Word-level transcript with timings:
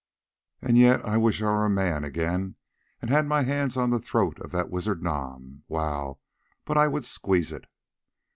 And 0.63 0.79
yet 0.79 1.05
I 1.05 1.17
wish 1.17 1.43
I 1.43 1.45
were 1.45 1.63
a 1.65 1.69
man 1.69 2.03
again 2.03 2.55
and 3.03 3.11
had 3.11 3.27
my 3.27 3.43
hands 3.43 3.77
on 3.77 3.91
the 3.91 3.99
throat 3.99 4.39
of 4.39 4.49
that 4.51 4.71
wizard 4.71 5.03
Nam. 5.03 5.61
Wow! 5.67 6.17
but 6.65 6.75
I 6.75 6.87
would 6.87 7.05
squeeze 7.05 7.51
it." 7.51 7.65